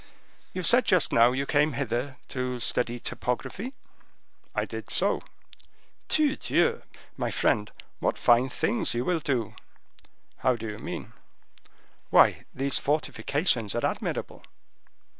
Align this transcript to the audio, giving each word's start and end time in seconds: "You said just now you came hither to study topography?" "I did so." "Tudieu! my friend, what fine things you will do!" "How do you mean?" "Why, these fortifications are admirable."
"You 0.51 0.63
said 0.63 0.85
just 0.85 1.13
now 1.13 1.31
you 1.31 1.45
came 1.45 1.73
hither 1.73 2.17
to 2.29 2.59
study 2.59 2.97
topography?" 2.97 3.75
"I 4.55 4.65
did 4.65 4.89
so." 4.89 5.21
"Tudieu! 6.09 6.81
my 7.17 7.29
friend, 7.29 7.71
what 7.99 8.17
fine 8.17 8.49
things 8.49 8.95
you 8.95 9.05
will 9.05 9.19
do!" 9.19 9.53
"How 10.37 10.55
do 10.55 10.67
you 10.67 10.79
mean?" 10.79 11.13
"Why, 12.09 12.45
these 12.51 12.79
fortifications 12.79 13.75
are 13.75 13.85
admirable." 13.85 14.43